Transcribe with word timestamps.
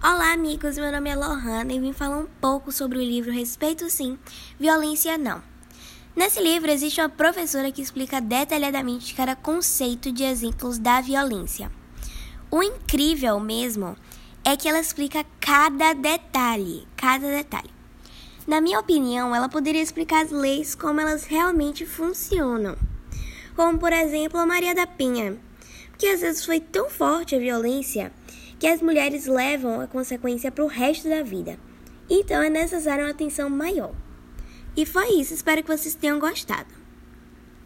Olá, 0.00 0.32
amigos. 0.32 0.78
Meu 0.78 0.92
nome 0.92 1.10
é 1.10 1.16
Lohana 1.16 1.72
e 1.72 1.80
vim 1.80 1.92
falar 1.92 2.18
um 2.18 2.28
pouco 2.40 2.70
sobre 2.70 2.98
o 2.98 3.02
livro 3.02 3.32
Respeito 3.32 3.90
Sim, 3.90 4.16
Violência 4.56 5.18
Não. 5.18 5.42
Nesse 6.14 6.40
livro 6.40 6.70
existe 6.70 7.00
uma 7.00 7.08
professora 7.08 7.72
que 7.72 7.82
explica 7.82 8.20
detalhadamente 8.20 9.12
cada 9.12 9.34
conceito 9.34 10.12
de 10.12 10.22
exemplos 10.22 10.78
da 10.78 11.00
violência. 11.00 11.68
O 12.48 12.62
incrível 12.62 13.40
mesmo 13.40 13.96
é 14.44 14.56
que 14.56 14.68
ela 14.68 14.78
explica 14.78 15.26
cada 15.40 15.92
detalhe, 15.94 16.86
cada 16.96 17.28
detalhe. 17.28 17.70
Na 18.46 18.60
minha 18.60 18.78
opinião, 18.78 19.34
ela 19.34 19.48
poderia 19.48 19.82
explicar 19.82 20.24
as 20.24 20.30
leis 20.30 20.76
como 20.76 21.00
elas 21.00 21.24
realmente 21.24 21.84
funcionam. 21.84 22.78
Como, 23.56 23.76
por 23.80 23.92
exemplo, 23.92 24.38
a 24.38 24.46
Maria 24.46 24.76
da 24.76 24.86
Penha, 24.86 25.36
que 25.98 26.06
às 26.06 26.20
vezes 26.20 26.46
foi 26.46 26.60
tão 26.60 26.88
forte 26.88 27.34
a 27.34 27.40
violência 27.40 28.12
que 28.58 28.66
as 28.66 28.82
mulheres 28.82 29.26
levam 29.26 29.80
a 29.80 29.86
consequência 29.86 30.50
para 30.50 30.64
o 30.64 30.68
resto 30.68 31.08
da 31.08 31.22
vida. 31.22 31.58
Então 32.10 32.42
é 32.42 32.50
necessário 32.50 33.04
uma 33.04 33.10
atenção 33.10 33.48
maior. 33.48 33.94
E 34.76 34.86
foi 34.86 35.14
isso, 35.14 35.34
espero 35.34 35.62
que 35.62 35.76
vocês 35.76 35.94
tenham 35.94 36.18
gostado. 36.18 36.68